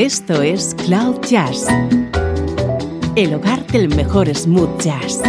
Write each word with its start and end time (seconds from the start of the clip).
Esto 0.00 0.40
es 0.40 0.74
Cloud 0.86 1.20
Jazz, 1.28 1.66
el 3.16 3.34
hogar 3.34 3.66
del 3.66 3.94
mejor 3.94 4.34
smooth 4.34 4.80
jazz, 4.80 5.20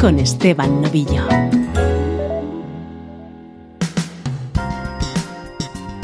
con 0.00 0.18
Esteban 0.18 0.82
Novillo. 0.82 1.28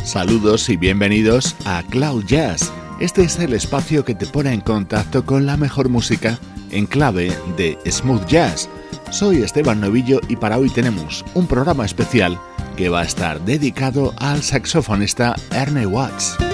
Saludos 0.04 0.68
y 0.68 0.76
bienvenidos 0.76 1.56
a 1.64 1.82
Cloud 1.90 2.24
Jazz. 2.26 2.72
Este 3.00 3.24
es 3.24 3.40
el 3.40 3.52
espacio 3.52 4.04
que 4.04 4.14
te 4.14 4.26
pone 4.26 4.52
en 4.52 4.60
contacto 4.60 5.26
con 5.26 5.46
la 5.46 5.56
mejor 5.56 5.88
música 5.88 6.38
en 6.70 6.86
clave 6.86 7.36
de 7.56 7.76
smooth 7.90 8.24
jazz. 8.26 8.68
Soy 9.10 9.42
Esteban 9.42 9.80
Novillo 9.80 10.20
y 10.28 10.36
para 10.36 10.58
hoy 10.58 10.70
tenemos 10.70 11.24
un 11.34 11.48
programa 11.48 11.84
especial 11.84 12.38
que 12.76 12.88
va 12.88 13.00
a 13.00 13.04
estar 13.04 13.40
dedicado 13.40 14.14
al 14.18 14.42
saxofonista 14.42 15.34
Ernie 15.50 15.86
Watts. 15.86 16.45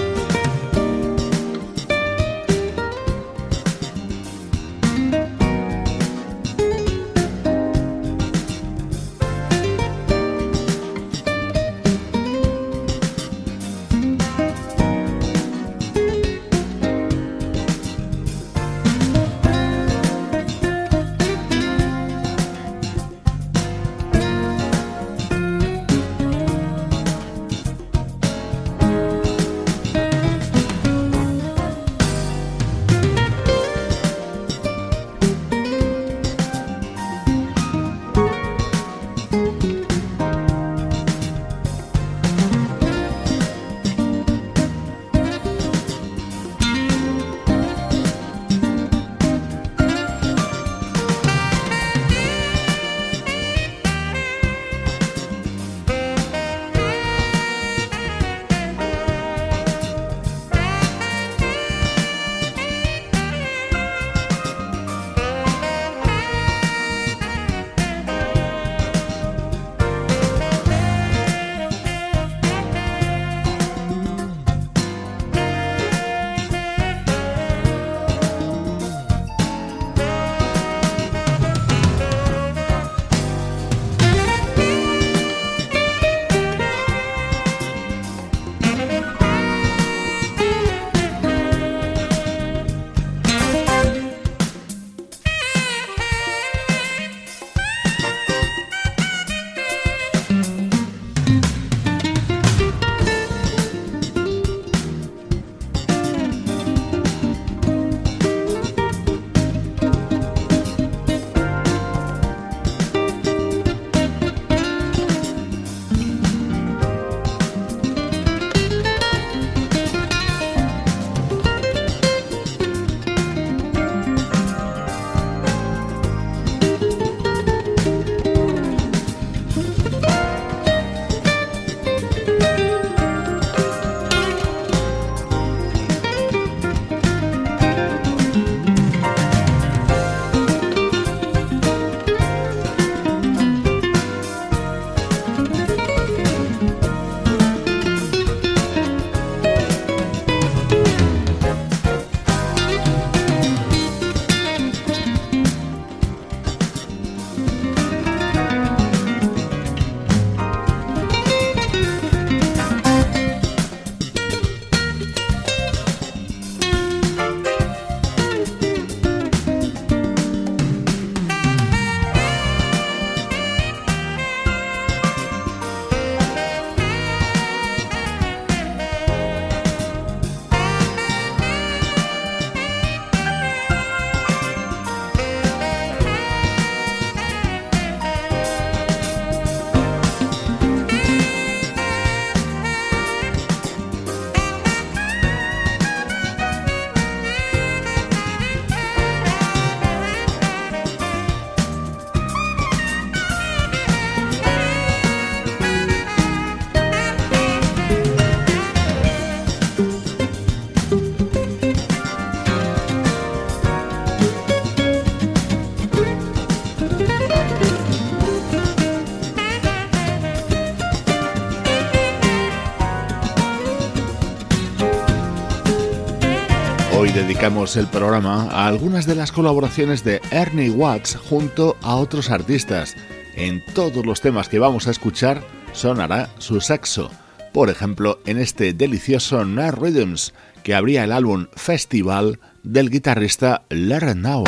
Dedicamos 227.43 227.75
el 227.75 227.87
programa 227.87 228.43
a 228.51 228.67
algunas 228.67 229.05
de 229.05 229.15
las 229.15 229.33
colaboraciones 229.33 230.05
de 230.05 230.21
Ernie 230.31 230.69
Watts 230.69 231.17
junto 231.17 231.75
a 231.81 231.97
otros 231.97 232.31
artistas. 232.31 232.95
En 233.35 233.61
todos 233.73 234.05
los 234.05 234.21
temas 234.21 234.47
que 234.47 234.59
vamos 234.59 234.87
a 234.87 234.91
escuchar 234.91 235.43
sonará 235.73 236.29
su 236.37 236.61
saxo. 236.61 237.11
Por 237.51 237.69
ejemplo, 237.69 238.21
en 238.25 238.37
este 238.37 238.71
delicioso 238.71 239.43
Night 239.43 239.73
Rhythms 239.73 240.33
que 240.63 240.73
abría 240.73 241.03
el 241.03 241.11
álbum 241.11 241.47
Festival 241.53 242.39
del 242.63 242.89
guitarrista 242.89 243.63
Larry 243.69 244.15
Now. 244.15 244.45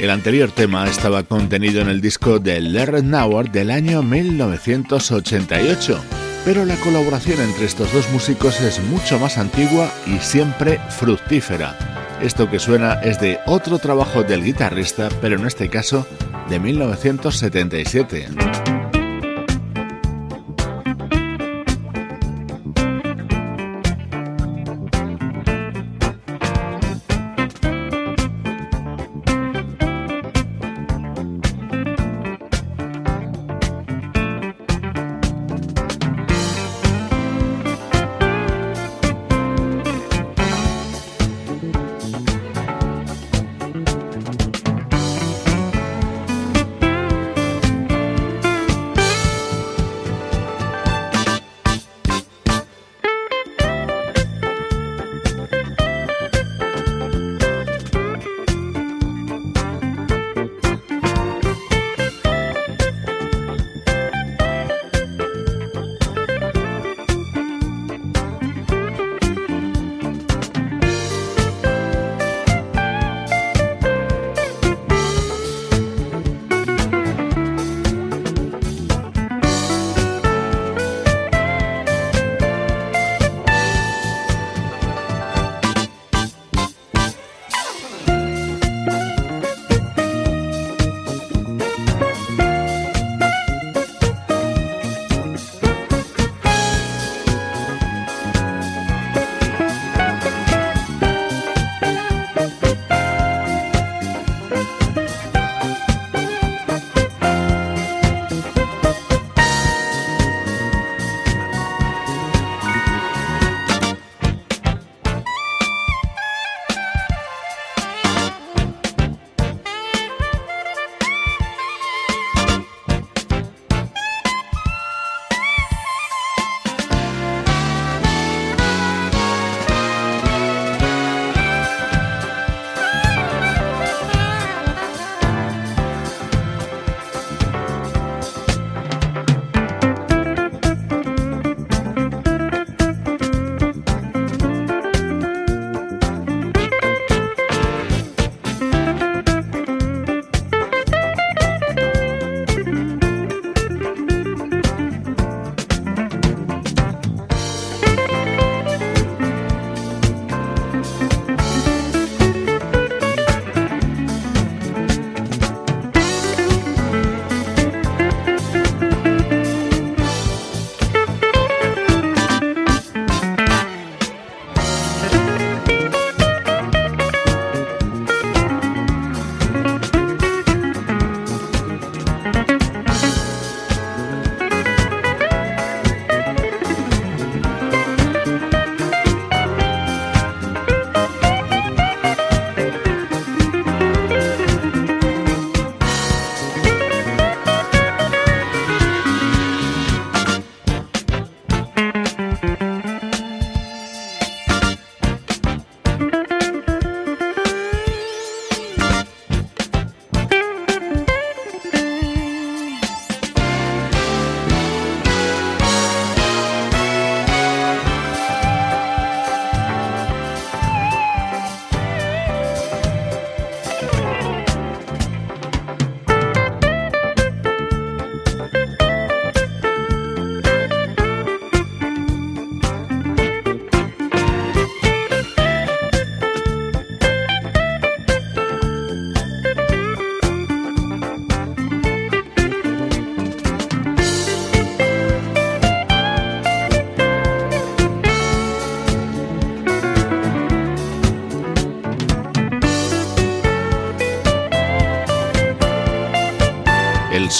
El 0.00 0.08
anterior 0.08 0.50
tema 0.50 0.88
estaba 0.88 1.24
contenido 1.24 1.82
en 1.82 1.90
el 1.90 2.00
disco 2.00 2.38
de 2.38 2.58
Larry 2.62 3.02
Nauer 3.02 3.50
del 3.50 3.70
año 3.70 4.02
1988, 4.02 6.02
pero 6.42 6.64
la 6.64 6.76
colaboración 6.76 7.38
entre 7.42 7.66
estos 7.66 7.92
dos 7.92 8.10
músicos 8.10 8.62
es 8.62 8.82
mucho 8.84 9.18
más 9.18 9.36
antigua 9.36 9.92
y 10.06 10.16
siempre 10.20 10.80
fructífera. 10.88 11.76
Esto 12.22 12.50
que 12.50 12.58
suena 12.58 12.94
es 13.02 13.20
de 13.20 13.40
otro 13.44 13.78
trabajo 13.78 14.22
del 14.22 14.42
guitarrista, 14.42 15.10
pero 15.20 15.36
en 15.36 15.46
este 15.46 15.68
caso 15.68 16.06
de 16.48 16.58
1977. 16.58 18.79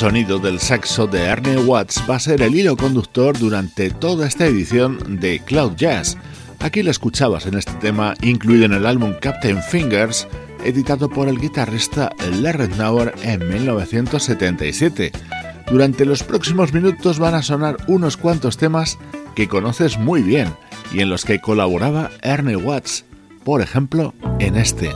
Sonido 0.01 0.39
del 0.39 0.61
saxo 0.61 1.07
de 1.07 1.25
Ernie 1.25 1.59
Watts 1.59 2.03
va 2.09 2.17
a 2.17 2.21
ser 2.21 2.41
el 2.41 2.55
hilo 2.55 2.75
conductor 2.75 3.39
durante 3.39 3.91
toda 3.91 4.27
esta 4.27 4.47
edición 4.47 5.21
de 5.21 5.41
Cloud 5.41 5.73
Jazz. 5.77 6.17
Aquí 6.59 6.83
lo 6.83 6.91
escuchabas 6.91 7.45
en 7.45 7.59
este 7.59 7.75
tema 7.75 8.15
incluido 8.23 8.65
en 8.65 8.73
el 8.73 8.87
álbum 8.87 9.13
Captain 9.21 9.63
Fingers, 9.63 10.27
editado 10.65 11.11
por 11.11 11.29
el 11.29 11.39
guitarrista 11.39 12.09
Larry 12.41 12.69
Nauer 12.79 13.13
en 13.23 13.47
1977. 13.47 15.13
Durante 15.71 16.07
los 16.07 16.23
próximos 16.23 16.73
minutos 16.73 17.19
van 17.19 17.35
a 17.35 17.43
sonar 17.43 17.77
unos 17.87 18.17
cuantos 18.17 18.57
temas 18.57 18.97
que 19.35 19.49
conoces 19.49 19.99
muy 19.99 20.23
bien 20.23 20.49
y 20.95 21.01
en 21.01 21.11
los 21.11 21.27
que 21.27 21.43
colaboraba 21.43 22.11
Ernie 22.23 22.57
Watts, 22.57 23.05
por 23.45 23.61
ejemplo 23.61 24.15
en 24.39 24.57
este. 24.57 24.89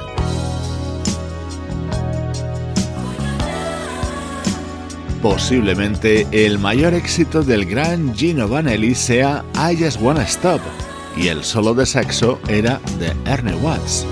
Posiblemente 5.25 6.27
el 6.33 6.59
mayor 6.59 6.93
éxito 6.93 7.43
del 7.43 7.65
gran 7.65 8.15
Gino 8.15 8.47
Vanelli 8.47 8.95
sea 8.95 9.43
I 9.55 9.75
Just 9.75 9.99
Wanna 10.03 10.25
Stop 10.25 10.61
y 11.17 11.29
el 11.29 11.43
solo 11.43 11.73
de 11.73 11.87
saxo 11.87 12.39
era 12.47 12.79
de 12.99 13.15
Ernie 13.25 13.55
Watts. 13.55 14.07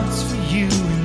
hearts 0.00 0.22
for 0.30 0.36
you. 0.54 0.99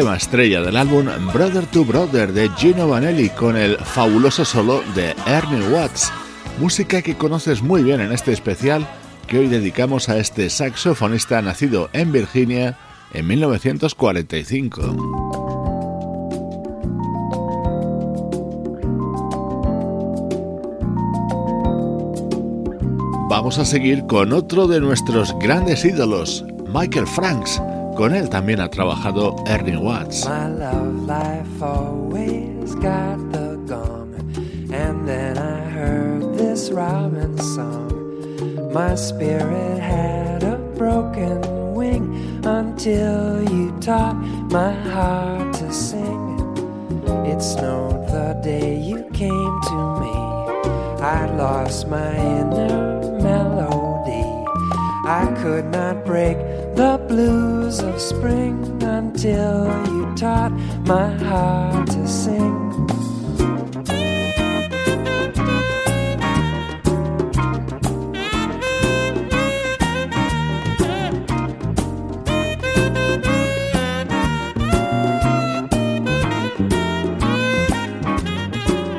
Estrella 0.00 0.62
del 0.62 0.76
álbum 0.76 1.06
Brother 1.32 1.66
to 1.66 1.84
Brother 1.84 2.32
de 2.32 2.48
Gino 2.56 2.88
Vanelli 2.88 3.28
con 3.28 3.56
el 3.56 3.76
fabuloso 3.76 4.46
solo 4.46 4.82
de 4.94 5.14
Ernie 5.26 5.68
Watts, 5.68 6.10
música 6.58 7.02
que 7.02 7.16
conoces 7.16 7.60
muy 7.62 7.82
bien 7.82 8.00
en 8.00 8.10
este 8.10 8.32
especial 8.32 8.88
que 9.26 9.38
hoy 9.38 9.48
dedicamos 9.48 10.08
a 10.08 10.16
este 10.16 10.48
saxofonista 10.48 11.42
nacido 11.42 11.90
en 11.92 12.12
Virginia 12.12 12.78
en 13.12 13.26
1945. 13.26 15.20
vamos 23.28 23.58
a 23.58 23.64
seguir 23.64 24.06
con 24.06 24.32
otro 24.32 24.66
de 24.66 24.80
nuestros 24.80 25.38
grandes 25.38 25.84
ídolos, 25.84 26.44
Michael 26.74 27.06
Franks. 27.06 27.62
Con 28.00 28.14
él 28.14 28.30
también 28.30 28.60
ha 28.60 28.70
trabajado 28.70 29.36
Ernie 29.46 29.76
Watts. 29.76 30.24
My 30.24 30.48
love 30.48 31.06
life 31.06 31.62
always 31.62 32.74
got 32.76 33.18
the 33.30 33.58
gong, 33.66 34.14
and 34.72 35.06
then 35.06 35.36
I 35.36 35.60
heard 35.68 36.34
this 36.34 36.70
Robin 36.70 37.36
song. 37.36 38.72
My 38.72 38.94
spirit 38.94 39.78
had 39.78 40.42
a 40.44 40.56
broken 40.78 41.74
wing 41.74 42.40
until 42.42 43.42
you 43.52 43.70
taught 43.82 44.16
my 44.50 44.72
heart 44.72 45.52
to 45.58 45.70
sing. 45.70 46.38
It 47.26 47.42
snowed 47.42 48.08
the 48.08 48.40
day 48.42 48.80
you 48.80 49.04
came 49.12 49.60
to 49.68 50.00
me. 50.00 50.14
I 51.02 51.26
lost 51.36 51.86
my 51.86 52.16
inner 52.16 53.20
melody. 53.20 54.24
I 55.04 55.26
could 55.42 55.66
not 55.66 56.06
break 56.06 56.38
the 56.80 56.96
blues 57.08 57.80
of 57.80 58.00
spring 58.00 58.56
until 58.82 59.66
you 59.92 60.14
taught 60.16 60.50
my 60.86 61.10
heart 61.24 61.86
to 61.86 62.08
sing. 62.08 62.56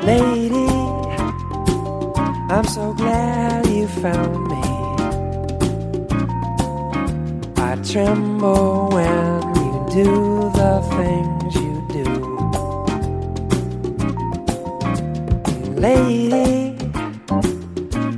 Lady, 0.06 0.68
I'm 2.54 2.66
so 2.76 2.94
glad 2.94 3.66
you 3.66 3.88
found 3.88 4.51
tremble 7.92 8.88
when 8.90 9.42
you 9.56 9.86
do 9.92 10.50
the 10.56 10.80
things 10.96 11.54
you 11.56 11.74
do. 11.92 12.08
Lady, 15.78 16.74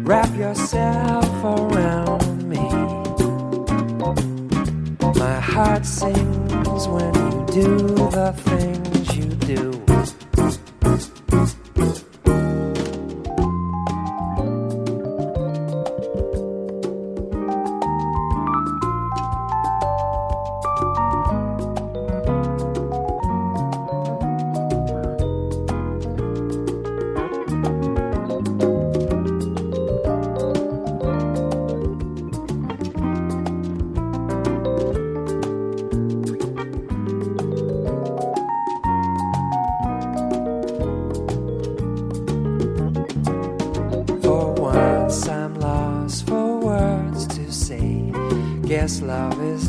wrap 0.05 0.33
yourself 0.37 1.27
around 1.43 2.49
me. 2.49 2.65
My 5.19 5.41
heart 5.41 5.85
sings 5.85 6.87
when 6.87 7.13
you 7.13 7.45
do 7.51 7.77
the 8.11 8.33
things 8.47 8.94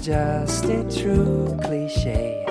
just 0.06 0.66
a 0.66 0.84
true 0.84 1.58
cliche. 1.64 2.46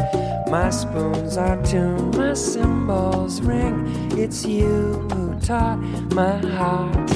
My 0.50 0.70
spoons 0.70 1.36
are 1.36 1.62
tuned, 1.62 2.16
my 2.16 2.34
cymbals 2.34 3.40
ring. 3.42 3.86
It's 4.18 4.44
you 4.44 5.06
who 5.12 5.38
taught 5.38 5.78
my 6.12 6.38
heart 6.38 7.13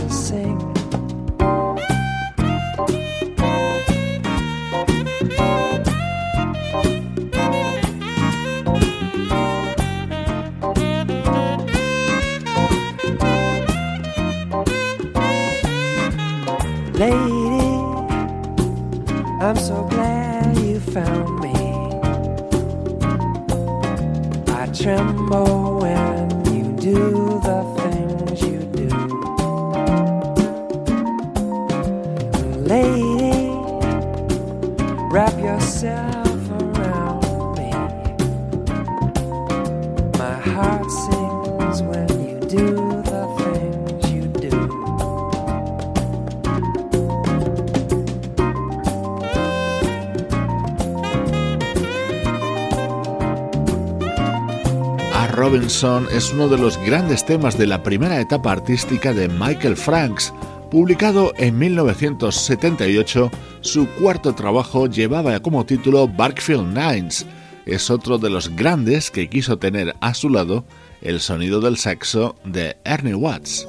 Es 55.78 56.32
uno 56.32 56.48
de 56.48 56.58
los 56.58 56.76
grandes 56.78 57.24
temas 57.24 57.56
de 57.56 57.64
la 57.64 57.84
primera 57.84 58.20
etapa 58.20 58.50
artística 58.50 59.12
de 59.12 59.28
Michael 59.28 59.76
Franks. 59.76 60.34
Publicado 60.72 61.32
en 61.36 61.56
1978, 61.56 63.30
su 63.60 63.86
cuarto 63.90 64.34
trabajo 64.34 64.88
llevaba 64.88 65.38
como 65.38 65.64
título 65.64 66.08
Barkfield 66.08 66.76
Nines. 66.76 67.26
Es 67.64 67.90
otro 67.90 68.18
de 68.18 68.28
los 68.28 68.56
grandes 68.56 69.12
que 69.12 69.30
quiso 69.30 69.58
tener 69.58 69.94
a 70.00 70.14
su 70.14 70.30
lado 70.30 70.64
el 71.00 71.20
sonido 71.20 71.60
del 71.60 71.76
saxo 71.76 72.34
de 72.44 72.76
Ernie 72.84 73.14
Watts. 73.14 73.68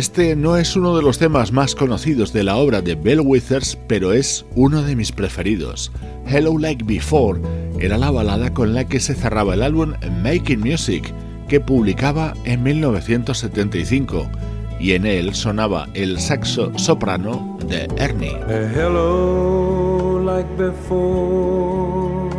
Este 0.00 0.34
no 0.34 0.56
es 0.56 0.76
uno 0.76 0.96
de 0.96 1.02
los 1.02 1.18
temas 1.18 1.52
más 1.52 1.74
conocidos 1.74 2.32
de 2.32 2.42
la 2.42 2.56
obra 2.56 2.80
de 2.80 2.94
Bell 2.94 3.20
Withers, 3.20 3.76
pero 3.86 4.14
es 4.14 4.46
uno 4.54 4.82
de 4.82 4.96
mis 4.96 5.12
preferidos. 5.12 5.92
Hello 6.26 6.56
Like 6.56 6.84
Before 6.84 7.38
era 7.78 7.98
la 7.98 8.10
balada 8.10 8.50
con 8.54 8.72
la 8.72 8.88
que 8.88 8.98
se 8.98 9.14
cerraba 9.14 9.52
el 9.52 9.62
álbum 9.62 9.92
Making 10.22 10.60
Music, 10.60 11.12
que 11.50 11.60
publicaba 11.60 12.32
en 12.44 12.62
1975, 12.62 14.26
y 14.80 14.92
en 14.92 15.04
él 15.04 15.34
sonaba 15.34 15.86
el 15.92 16.18
saxo 16.18 16.72
soprano 16.78 17.58
de 17.68 17.86
Ernie. 17.98 18.38
Hello 18.48 20.18
like 20.24 20.48
before. 20.56 22.30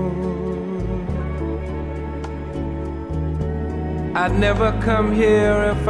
I'd 4.16 4.40
never 4.40 4.72
come 4.84 5.14
here 5.14 5.72
if 5.72 5.88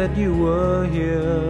that 0.00 0.16
you 0.16 0.32
were 0.34 0.86
here. 0.86 1.44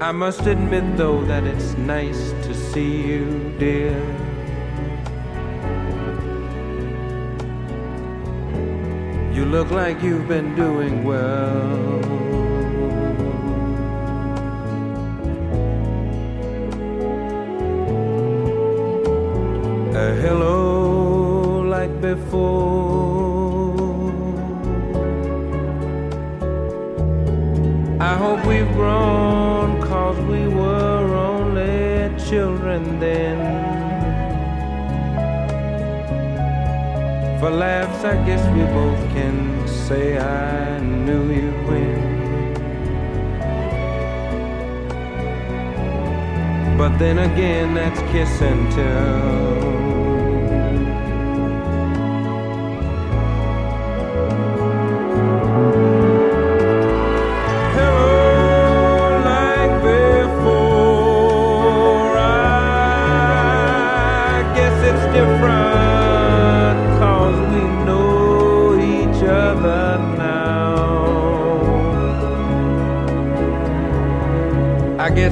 I 0.00 0.12
must 0.12 0.42
admit, 0.46 0.84
though, 0.96 1.22
that 1.24 1.42
it's 1.42 1.70
nice 1.76 2.30
to 2.44 2.54
see 2.54 2.92
you, 3.10 3.24
dear. 3.58 3.98
You 9.36 9.44
look 9.56 9.72
like 9.72 10.00
you've 10.06 10.28
been 10.28 10.54
doing 10.54 11.02
well. 11.02 11.98
A 20.04 20.06
hello 20.22 21.62
like 21.74 21.94
before. 22.00 23.11
I 28.12 28.16
hope 28.16 28.44
we've 28.44 28.70
grown 28.72 29.80
cause 29.80 30.18
we 30.26 30.46
were 30.46 31.14
only 31.14 32.10
children 32.28 33.00
then. 33.00 33.38
For 37.40 37.48
laughs, 37.48 38.04
I 38.04 38.16
guess 38.26 38.44
we 38.54 38.64
both 38.80 39.00
can 39.14 39.66
say 39.66 40.18
I 40.18 40.78
knew 40.80 41.24
you 41.32 41.52
when. 41.66 42.02
But 46.76 46.98
then 46.98 47.18
again, 47.18 47.72
that's 47.72 48.00
kiss 48.12 48.42
and 48.42 48.70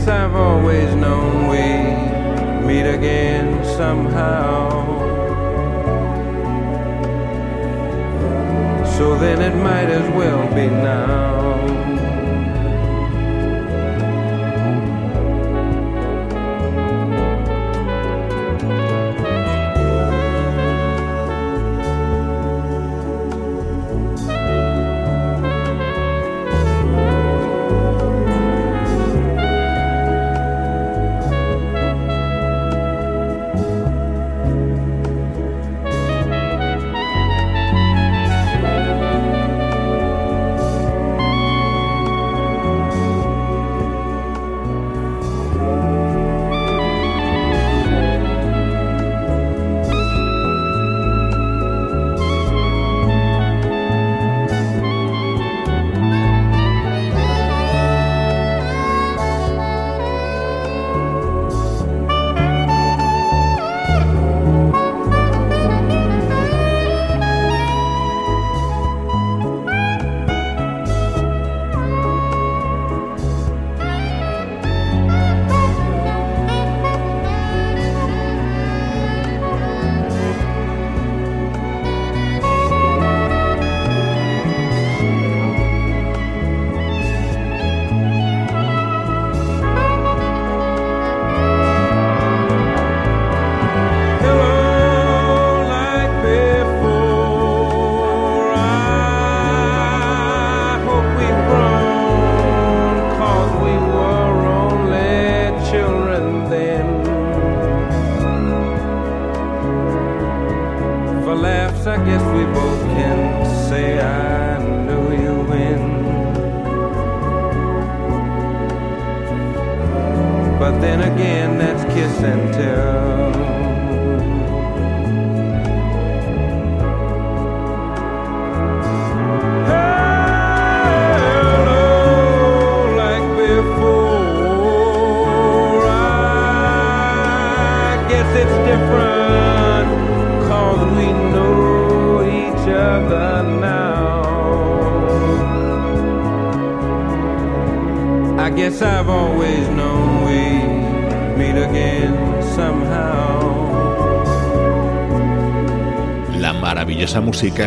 guess 0.00 0.08
I've 0.08 0.34
always 0.34 0.94
known 0.94 1.48
we'd 1.48 2.66
meet 2.66 2.88
again 2.88 3.64
somehow. 3.76 4.70
So 8.96 9.18
then 9.18 9.40
it 9.42 9.56
might 9.56 9.90
as 9.90 10.08
well 10.14 10.46
be 10.54 10.66
now. 10.68 11.39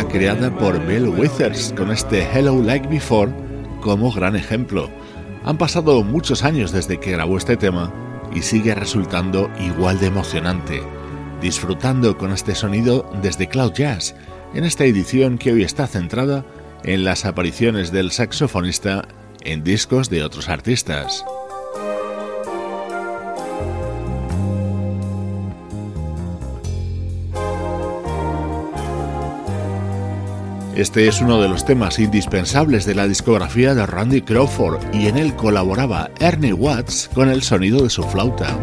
Creada 0.01 0.49
por 0.57 0.83
Bill 0.87 1.07
Withers 1.07 1.71
con 1.77 1.91
este 1.91 2.23
Hello 2.23 2.59
Like 2.61 2.87
Before 2.87 3.31
como 3.79 4.11
gran 4.11 4.35
ejemplo. 4.35 4.89
Han 5.43 5.57
pasado 5.59 6.03
muchos 6.03 6.43
años 6.43 6.71
desde 6.71 6.99
que 6.99 7.11
grabó 7.11 7.37
este 7.37 7.57
tema 7.57 7.93
y 8.33 8.41
sigue 8.41 8.73
resultando 8.73 9.51
igual 9.59 9.99
de 9.99 10.07
emocionante, 10.07 10.81
disfrutando 11.41 12.17
con 12.17 12.31
este 12.31 12.55
sonido 12.55 13.07
desde 13.21 13.47
Cloud 13.47 13.73
Jazz, 13.73 14.15
en 14.55 14.63
esta 14.63 14.83
edición 14.83 15.37
que 15.37 15.53
hoy 15.53 15.63
está 15.63 15.85
centrada 15.85 16.43
en 16.83 17.03
las 17.03 17.25
apariciones 17.25 17.91
del 17.91 18.09
saxofonista 18.09 19.07
en 19.41 19.63
discos 19.63 20.09
de 20.09 20.23
otros 20.23 20.49
artistas. 20.49 21.23
Este 30.75 31.07
es 31.07 31.21
uno 31.21 31.39
de 31.39 31.47
los 31.47 31.65
temas 31.65 31.99
indispensables 31.99 32.85
de 32.85 32.95
la 32.95 33.07
discografía 33.07 33.75
de 33.75 33.85
Randy 33.85 34.23
Crawford 34.23 34.81
y 34.91 35.07
en 35.07 35.17
él 35.17 35.35
colaboraba 35.35 36.09
Ernie 36.19 36.53
Watts 36.53 37.11
con 37.13 37.29
el 37.29 37.43
sonido 37.43 37.83
de 37.83 37.91
su 37.91 38.01
flauta. 38.03 38.57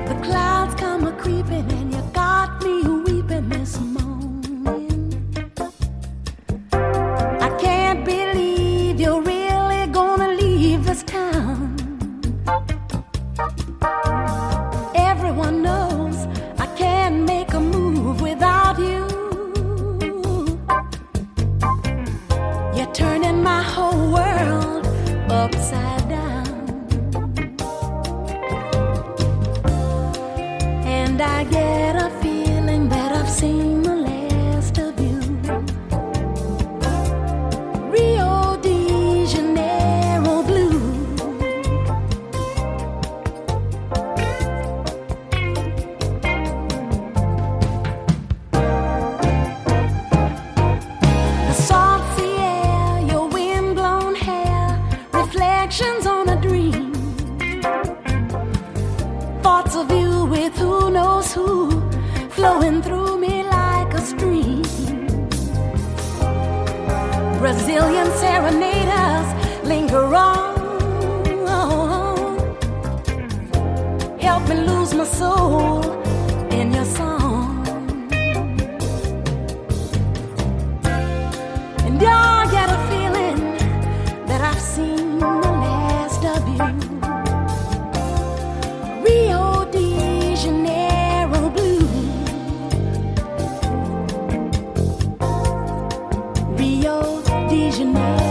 you 97.80 97.86
know 97.86 98.29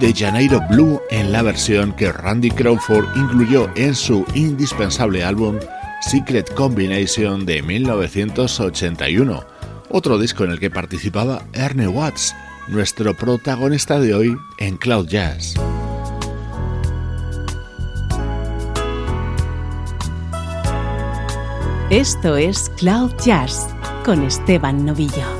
de 0.00 0.14
Janeiro 0.14 0.60
Blue 0.70 1.00
en 1.10 1.30
la 1.30 1.42
versión 1.42 1.92
que 1.92 2.10
Randy 2.10 2.50
Crawford 2.50 3.04
incluyó 3.16 3.70
en 3.76 3.94
su 3.94 4.24
indispensable 4.34 5.22
álbum 5.22 5.58
Secret 6.00 6.54
Combination 6.54 7.44
de 7.44 7.62
1981, 7.62 9.44
otro 9.90 10.18
disco 10.18 10.44
en 10.44 10.52
el 10.52 10.58
que 10.58 10.70
participaba 10.70 11.44
Ernie 11.52 11.86
Watts, 11.86 12.34
nuestro 12.68 13.14
protagonista 13.14 14.00
de 14.00 14.14
hoy 14.14 14.36
en 14.58 14.78
Cloud 14.78 15.06
Jazz. 15.06 15.54
Esto 21.90 22.36
es 22.36 22.70
Cloud 22.78 23.12
Jazz 23.22 23.68
con 24.04 24.22
Esteban 24.22 24.86
Novillo. 24.86 25.39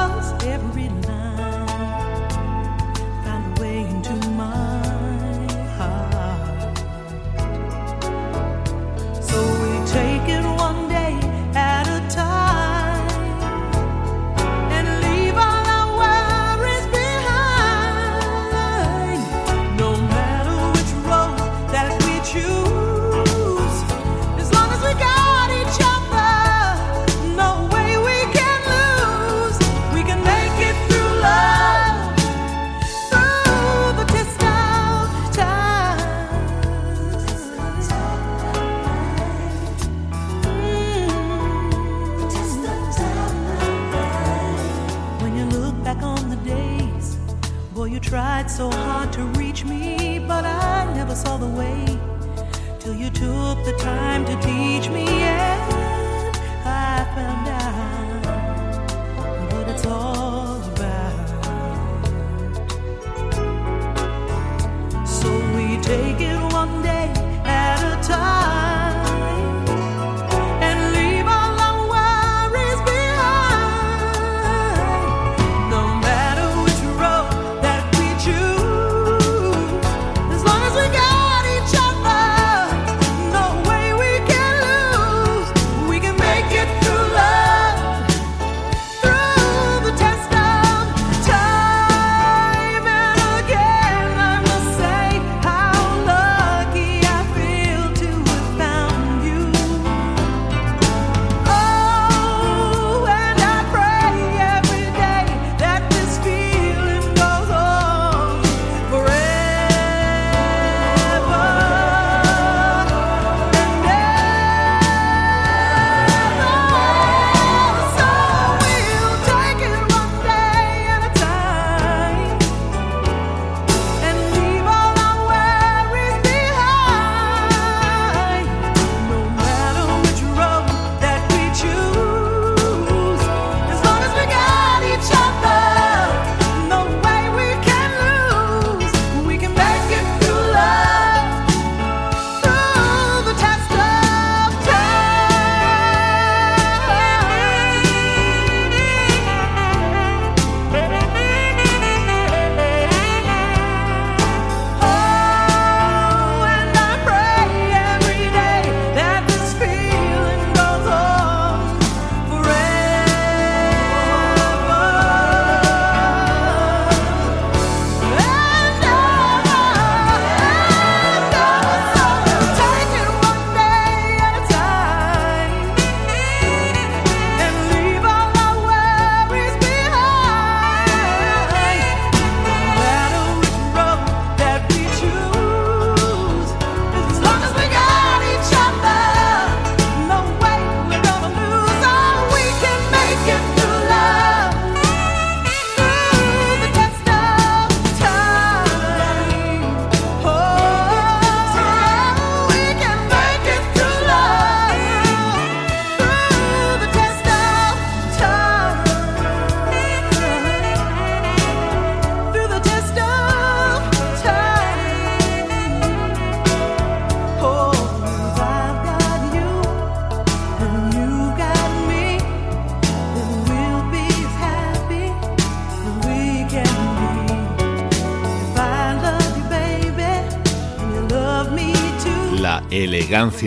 so 48.61 48.69
hard 48.77 49.11
to 49.11 49.23
reach 49.39 49.65
me, 49.65 50.19
but 50.27 50.45
I 50.45 50.93
never 50.93 51.15
saw 51.15 51.35
the 51.35 51.47
way 51.47 51.83
till 52.79 52.93
you 52.93 53.09
took 53.09 53.57
the 53.65 53.75
time 53.79 54.23
to 54.25 54.35
teach 54.35 54.87
me. 54.87 55.05
Yeah. 55.05 55.50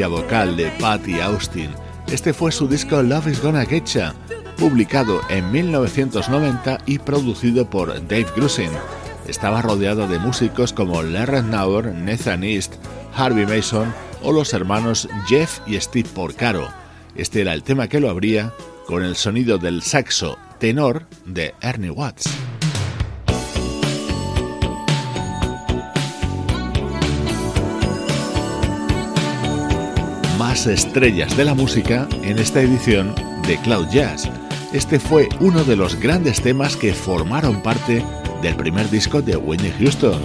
Vocal 0.03 0.57
de 0.57 0.71
Patty 0.81 1.21
Austin. 1.21 1.71
Este 2.09 2.33
fue 2.33 2.51
su 2.51 2.67
disco 2.67 3.01
Love 3.03 3.29
is 3.29 3.41
Gonna 3.41 3.65
Getcha, 3.65 4.13
publicado 4.59 5.21
en 5.31 5.51
1990 5.53 6.79
y 6.85 6.99
producido 6.99 7.71
por 7.71 7.95
Dave 8.09 8.27
Grusin. 8.37 8.71
Estaba 9.29 9.63
rodeado 9.63 10.09
de 10.09 10.19
músicos 10.19 10.73
como 10.73 11.03
Larry 11.03 11.43
Nauer, 11.43 11.95
Nathan 11.95 12.43
East, 12.43 12.75
Harvey 13.15 13.47
Mason 13.47 13.95
o 14.23 14.33
los 14.33 14.53
hermanos 14.53 15.09
Jeff 15.27 15.61
y 15.67 15.81
Steve 15.81 16.09
Porcaro. 16.13 16.69
Este 17.15 17.41
era 17.41 17.55
el 17.55 17.63
tema 17.63 17.89
que 17.89 18.01
lo 18.01 18.11
abría 18.11 18.53
con 18.87 19.05
el 19.05 19.15
sonido 19.15 19.59
del 19.59 19.81
saxo 19.83 20.37
tenor 20.59 21.07
de 21.25 21.55
Ernie 21.61 21.91
Watts. 21.91 22.44
Estrellas 30.55 31.37
de 31.37 31.45
la 31.45 31.53
música 31.53 32.07
en 32.23 32.39
esta 32.39 32.63
edición 32.63 33.13
de 33.47 33.57
Cloud 33.59 33.89
Jazz. 33.89 34.31
Este 34.73 35.01
fue 35.01 35.29
uno 35.41 35.65
de 35.65 35.75
los 35.75 35.97
grandes 35.97 36.41
temas 36.41 36.77
que 36.77 36.95
formaron 36.95 37.61
parte 37.61 38.05
del 38.41 38.55
primer 38.55 38.89
disco 38.89 39.21
de 39.21 39.37
Whitney 39.37 39.75
Houston. 39.81 40.23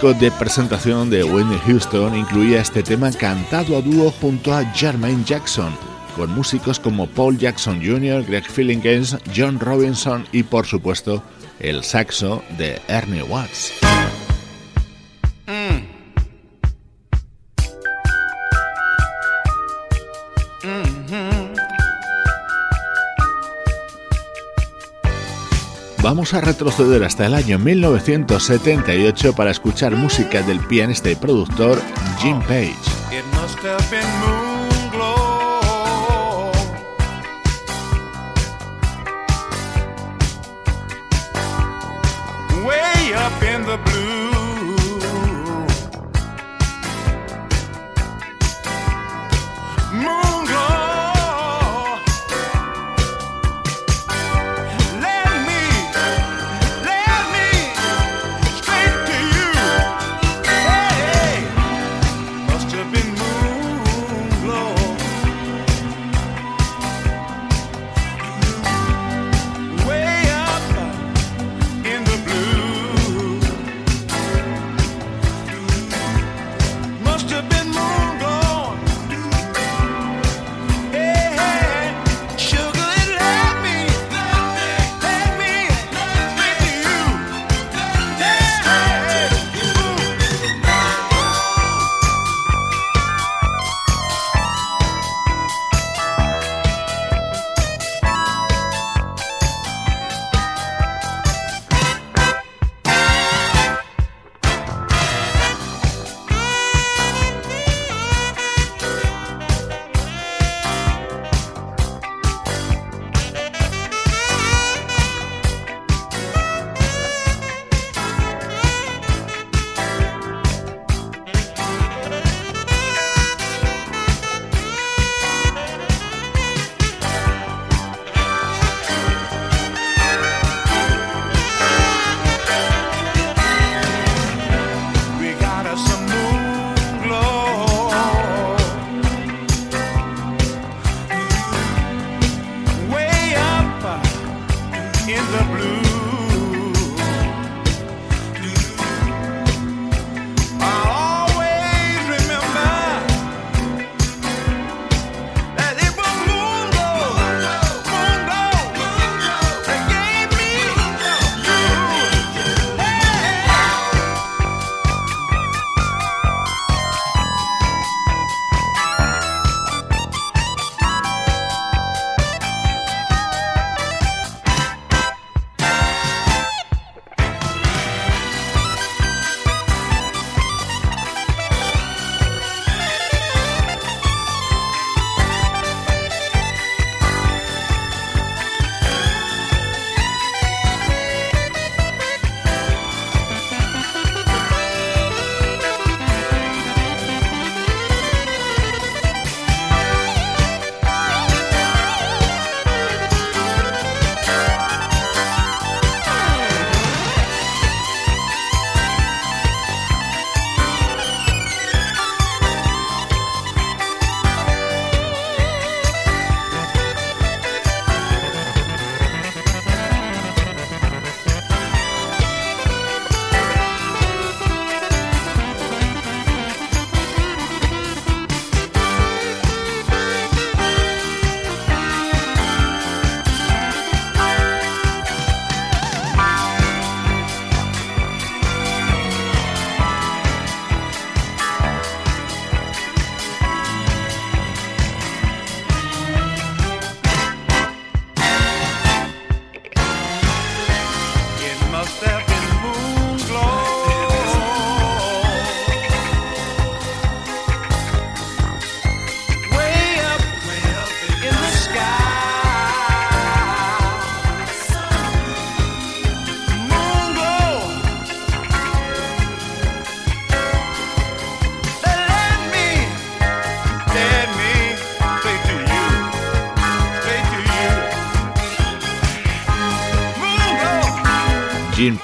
Disco 0.00 0.18
de 0.18 0.30
presentación 0.30 1.10
de 1.10 1.24
Whitney 1.24 1.58
Houston 1.66 2.16
incluía 2.16 2.62
este 2.62 2.82
tema 2.82 3.12
cantado 3.12 3.76
a 3.76 3.82
dúo 3.82 4.10
junto 4.10 4.54
a 4.54 4.64
Jermaine 4.72 5.24
Jackson, 5.24 5.76
con 6.16 6.30
músicos 6.30 6.80
como 6.80 7.06
Paul 7.06 7.36
Jackson 7.36 7.82
Jr., 7.84 8.24
Greg 8.24 8.44
Fillingens, 8.44 9.18
John 9.36 9.60
Robinson 9.60 10.26
y 10.32 10.42
por 10.42 10.64
supuesto 10.64 11.22
el 11.58 11.84
saxo 11.84 12.42
de 12.56 12.80
Ernie 12.88 13.22
Watts. 13.22 13.89
Vamos 26.10 26.34
a 26.34 26.40
retroceder 26.40 27.04
hasta 27.04 27.26
el 27.26 27.34
año 27.34 27.56
1978 27.60 29.32
para 29.32 29.52
escuchar 29.52 29.94
música 29.94 30.42
del 30.42 30.58
pianista 30.58 31.08
y 31.08 31.14
productor 31.14 31.80
Jim 32.18 32.40
Page. 32.40 32.74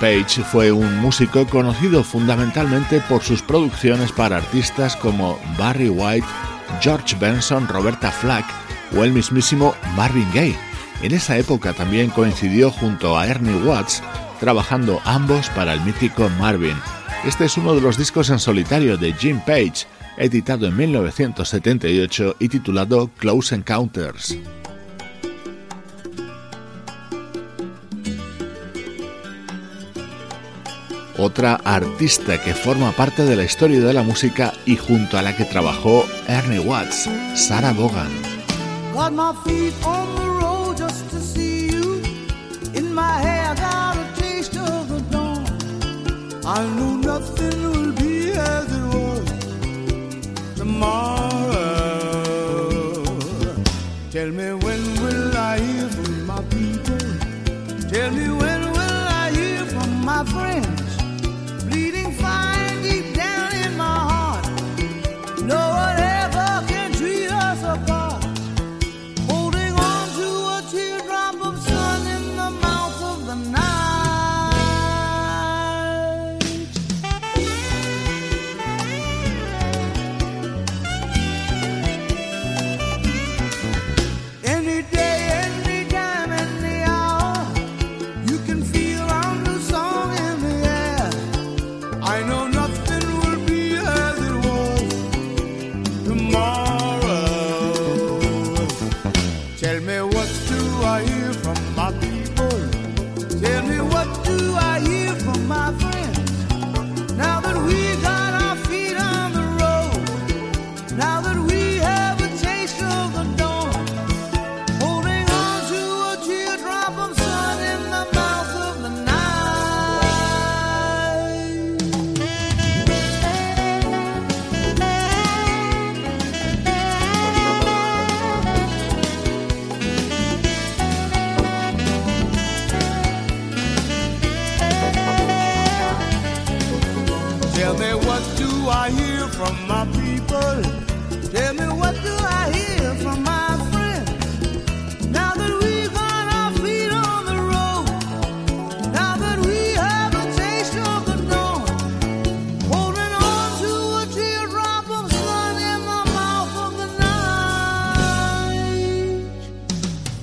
Page 0.01 0.43
fue 0.43 0.73
un 0.73 0.99
músico 0.99 1.47
conocido 1.47 2.05
fundamentalmente 2.05 3.01
por 3.09 3.23
sus 3.23 3.43
producciones 3.43 4.13
para 4.13 4.37
artistas 4.37 4.97
como 4.97 5.39
Barry 5.59 5.89
White, 5.89 6.27
George 6.81 7.17
Benson, 7.19 7.67
Roberta 7.69 8.11
Flack 8.11 8.45
o 8.97 9.05
el 9.05 9.13
mismísimo 9.13 9.75
Marvin 9.97 10.29
Gaye. 10.35 10.59
En 11.03 11.13
esa 11.13 11.37
época 11.37 11.73
también 11.73 12.11
coincidió 12.11 12.71
junto 12.71 13.19
a 13.19 13.27
Ernie 13.27 13.63
Watts, 13.63 14.03
trabajando 14.41 15.01
ambos 15.05 15.49
para 15.51 15.75
el 15.75 15.81
mítico 15.83 16.29
Marvin. 16.39 16.77
Este 17.25 17.45
es 17.45 17.57
uno 17.57 17.75
de 17.75 17.81
los 17.81 17.97
discos 17.97 18.31
en 18.31 18.39
solitario 18.39 18.97
de 18.97 19.13
Gene 19.13 19.43
Page, 19.47 19.87
editado 20.17 20.67
en 20.67 20.77
1978 20.77 22.37
y 22.39 22.49
titulado 22.49 23.11
Close 23.19 23.55
Encounters. 23.55 24.37
Otra 31.19 31.55
artista 31.65 32.41
que 32.43 32.55
forma 32.55 32.93
parte 32.93 33.25
de 33.25 33.37
la 33.37 33.45
historia 33.45 33.81
de 33.81 33.93
la 33.93 34.03
música 34.03 34.53
y 34.65 34.77
junto 34.77 35.19
a 35.19 35.23
la 35.23 35.37
que 35.37 35.45
trabajó 35.45 36.05
Ernie 36.29 36.61
Watts, 36.61 37.09
Sarah 37.35 37.73
Vaughan. 37.73 38.11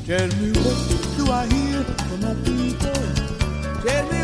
Tell 0.06 0.28
me 0.36 0.52
what 0.52 1.18
do 1.18 1.32
I 1.32 1.46
hear 1.48 1.82
from 1.82 2.20
my 2.20 2.36
people? 2.44 2.92
Tell 3.88 4.12
me 4.12 4.23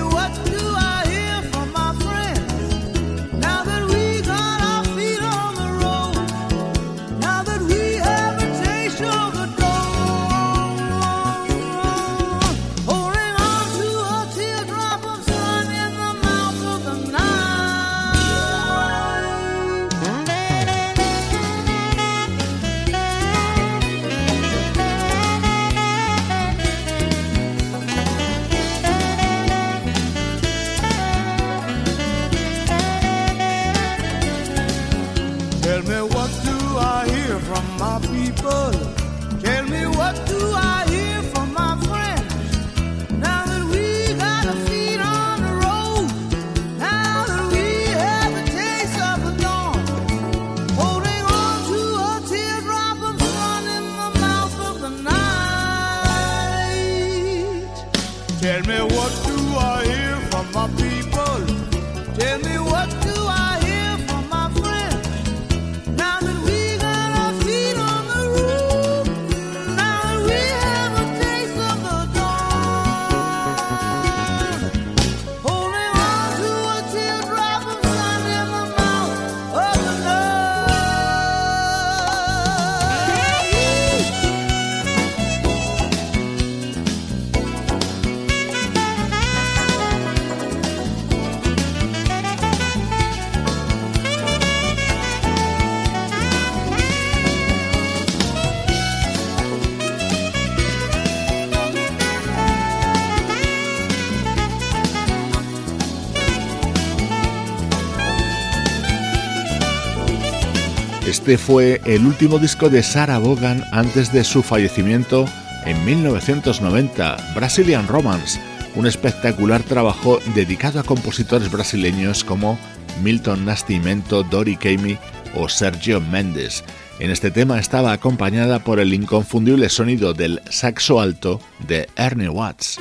Este 111.09 111.39
fue 111.39 111.81
el 111.85 112.05
último 112.05 112.37
disco 112.37 112.69
de 112.69 112.83
Sarah 112.83 113.17
Vaughan 113.17 113.63
antes 113.71 114.13
de 114.13 114.23
su 114.23 114.43
fallecimiento 114.43 115.25
en 115.65 115.83
1990, 115.83 117.33
Brazilian 117.33 117.87
Romance, 117.87 118.39
un 118.75 118.85
espectacular 118.85 119.63
trabajo 119.63 120.19
dedicado 120.35 120.79
a 120.79 120.83
compositores 120.83 121.49
brasileños 121.49 122.23
como 122.23 122.59
Milton 123.01 123.43
Nascimento, 123.43 124.21
Dori 124.21 124.55
Kamey 124.55 124.99
o 125.33 125.49
Sergio 125.49 125.99
Mendes. 125.99 126.63
En 126.99 127.09
este 127.09 127.31
tema 127.31 127.57
estaba 127.57 127.91
acompañada 127.91 128.59
por 128.59 128.79
el 128.79 128.93
inconfundible 128.93 129.69
sonido 129.69 130.13
del 130.13 130.43
saxo 130.51 131.01
alto 131.01 131.41
de 131.67 131.89
Ernie 131.95 132.29
Watts. 132.29 132.77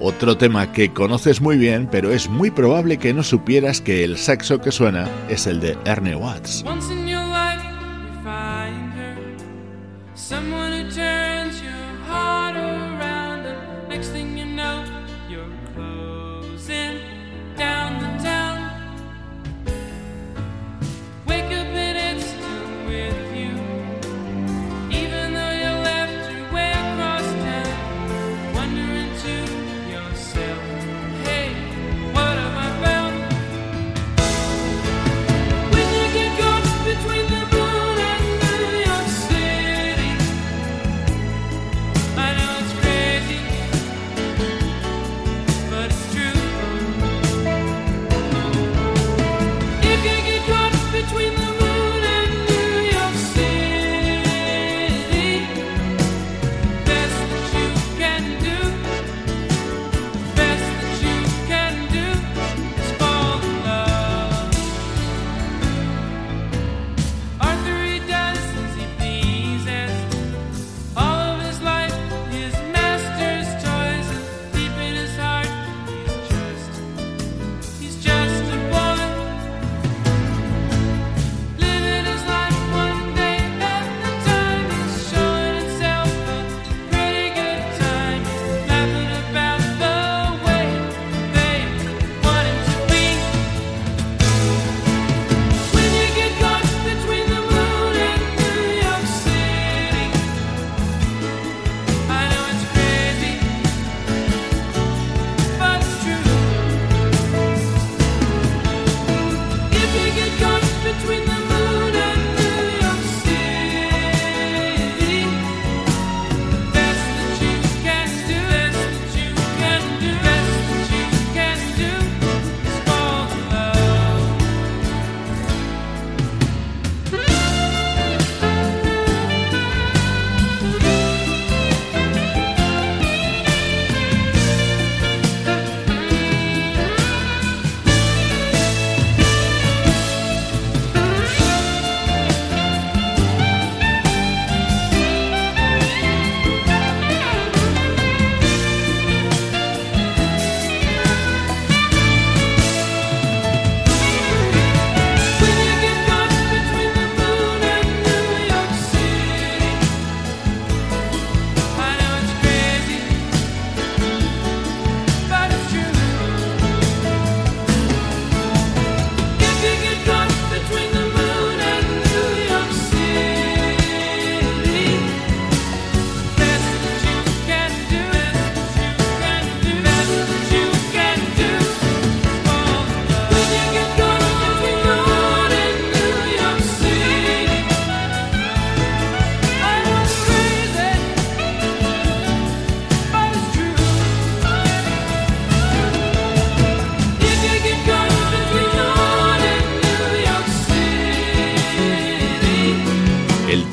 Otro 0.00 0.36
tema 0.36 0.72
que 0.72 0.92
conoces 0.92 1.40
muy 1.40 1.56
bien, 1.56 1.88
pero 1.90 2.12
es 2.12 2.28
muy 2.28 2.50
probable 2.50 2.98
que 2.98 3.14
no 3.14 3.22
supieras 3.22 3.80
que 3.80 4.04
el 4.04 4.18
saxo 4.18 4.60
que 4.60 4.70
suena 4.70 5.08
es 5.28 5.46
el 5.46 5.60
de 5.60 5.76
Ernie 5.86 6.14
Watts. 6.14 6.64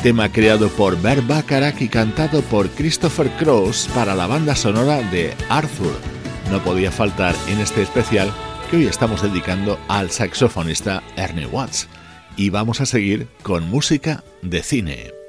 Tema 0.03 0.29
creado 0.29 0.67
por 0.67 1.01
Bert 1.01 1.25
Bacharach 1.25 1.81
y 1.81 1.87
cantado 1.87 2.41
por 2.41 2.69
Christopher 2.71 3.29
Cross 3.39 3.89
para 3.95 4.13
la 4.13 4.27
banda 4.27 4.53
sonora 4.53 5.01
de 5.01 5.33
Arthur. 5.47 5.93
No 6.51 6.61
podía 6.61 6.91
faltar 6.91 7.33
en 7.47 7.61
este 7.61 7.81
especial 7.81 8.29
que 8.69 8.75
hoy 8.77 8.87
estamos 8.87 9.21
dedicando 9.21 9.79
al 9.87 10.11
saxofonista 10.11 11.01
Ernie 11.15 11.45
Watts. 11.45 11.87
Y 12.35 12.49
vamos 12.49 12.81
a 12.81 12.85
seguir 12.85 13.29
con 13.43 13.69
música 13.69 14.25
de 14.41 14.61
cine. 14.61 15.22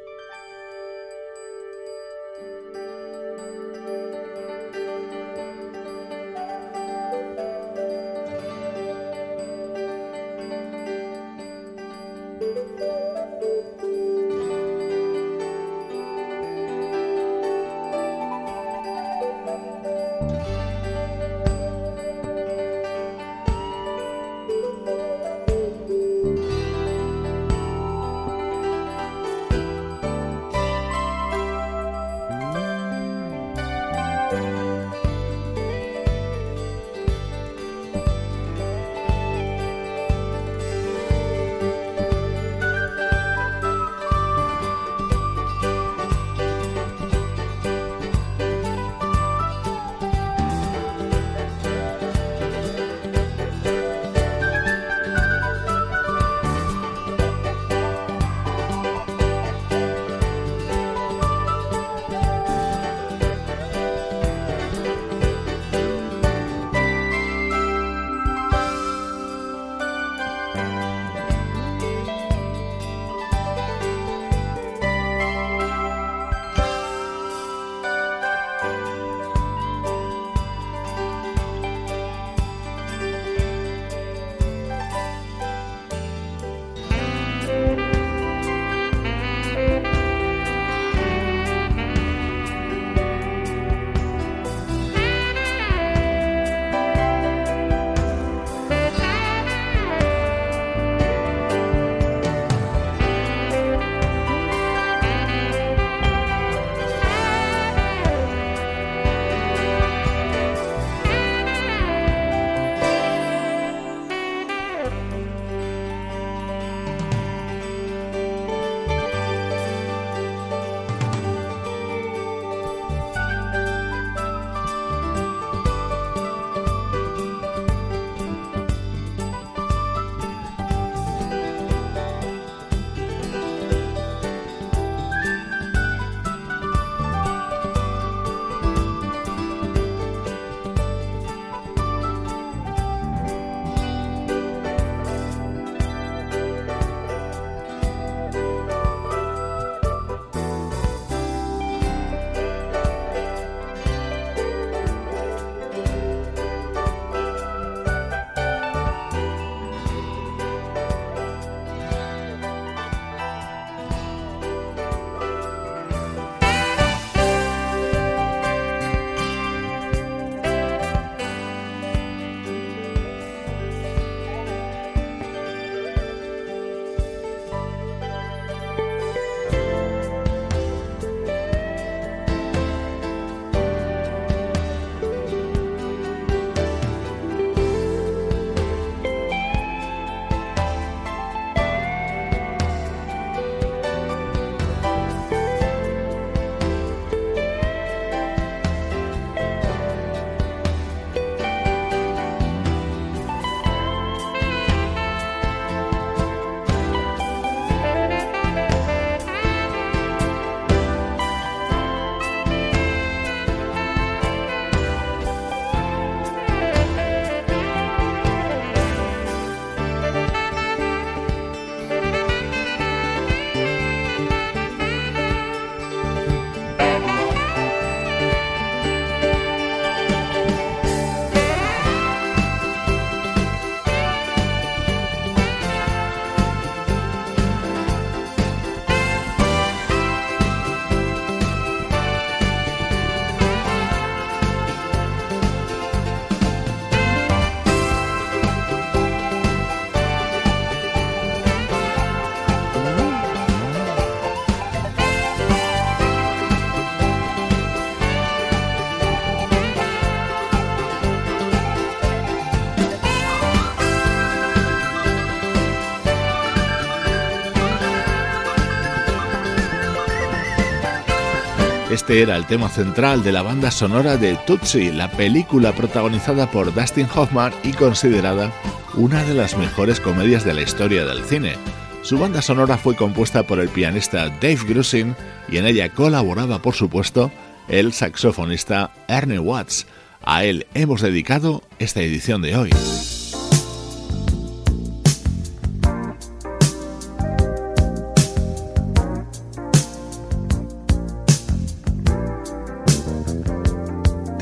Este 272.04 272.20
era 272.20 272.36
el 272.36 272.44
tema 272.44 272.68
central 272.68 273.22
de 273.22 273.32
la 273.32 273.40
banda 273.40 273.70
sonora 273.70 274.18
de 274.18 274.36
Tootsie, 274.46 274.92
la 274.92 275.10
película 275.10 275.72
protagonizada 275.72 276.50
por 276.50 276.74
Dustin 276.74 277.08
Hoffman 277.14 277.54
y 277.62 277.72
considerada 277.72 278.52
una 278.92 279.24
de 279.24 279.32
las 279.32 279.56
mejores 279.56 280.00
comedias 280.00 280.44
de 280.44 280.52
la 280.52 280.60
historia 280.60 281.06
del 281.06 281.24
cine. 281.24 281.54
Su 282.02 282.18
banda 282.18 282.42
sonora 282.42 282.76
fue 282.76 282.94
compuesta 282.94 283.44
por 283.44 283.58
el 283.58 283.70
pianista 283.70 284.28
Dave 284.28 284.58
Grusin 284.68 285.16
y 285.48 285.56
en 285.56 285.64
ella 285.64 285.88
colaboraba, 285.88 286.60
por 286.60 286.74
supuesto, 286.74 287.32
el 287.68 287.94
saxofonista 287.94 288.92
Ernie 289.08 289.38
Watts. 289.38 289.86
A 290.22 290.44
él 290.44 290.66
hemos 290.74 291.00
dedicado 291.00 291.62
esta 291.78 292.02
edición 292.02 292.42
de 292.42 292.54
hoy. 292.54 292.70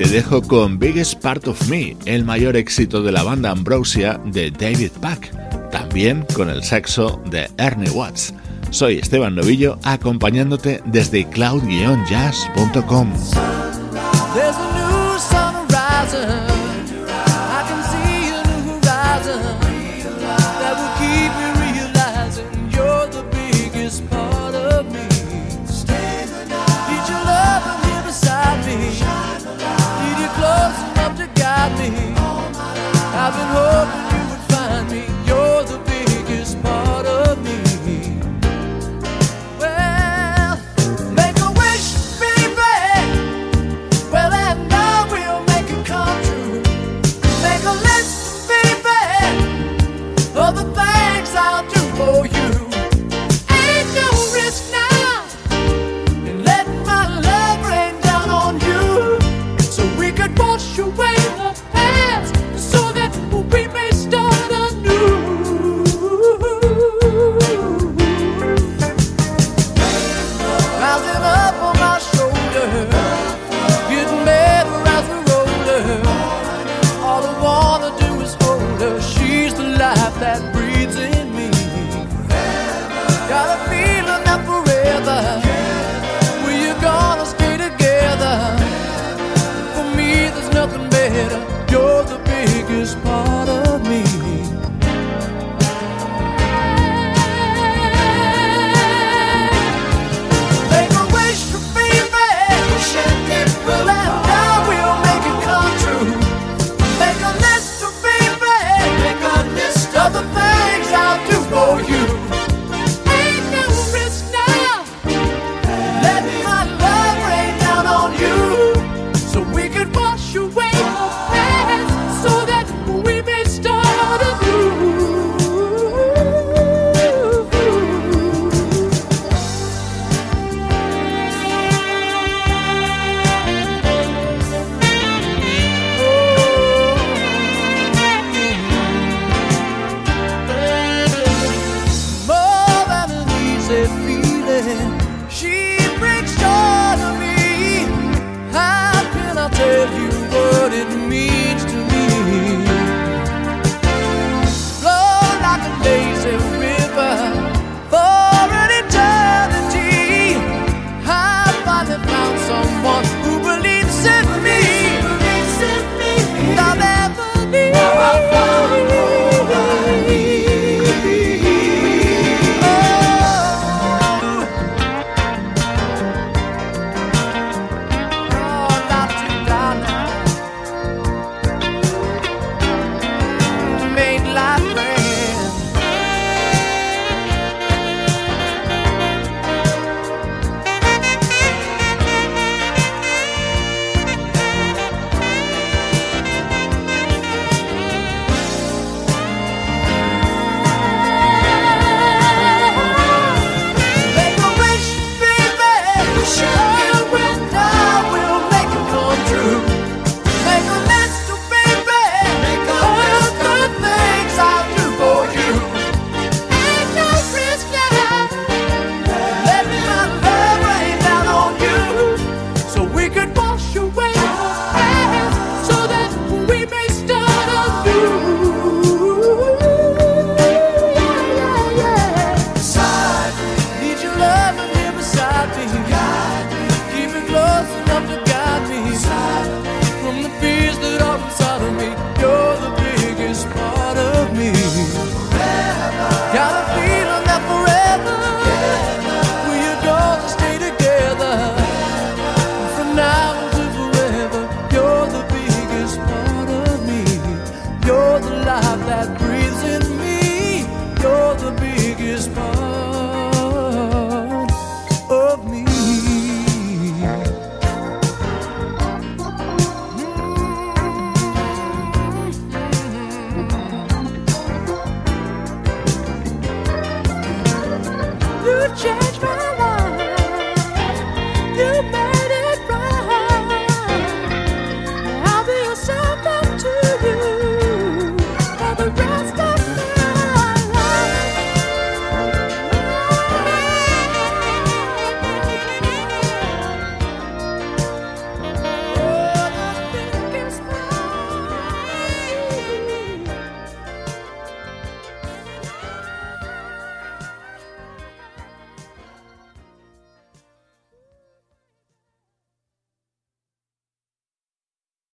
Te 0.03 0.09
dejo 0.09 0.43
con 0.43 0.81
Biggest 0.81 1.21
Part 1.23 1.47
of 1.47 1.69
Me, 1.69 1.97
el 2.07 2.25
mayor 2.25 2.57
éxito 2.57 3.05
de 3.05 3.13
la 3.13 3.23
banda 3.23 3.53
Ambrosia 3.53 4.21
de 4.25 4.51
David 4.51 4.91
Pack, 5.01 5.31
también 5.71 6.27
con 6.35 6.51
el 6.51 6.65
saxo 6.65 7.23
de 7.31 7.49
Ernie 7.57 7.89
Watts. 7.89 8.35
Soy 8.71 8.99
Esteban 8.99 9.37
Novillo 9.37 9.79
acompañándote 9.85 10.83
desde 10.87 11.25
cloud-jazz.com. 11.29 13.13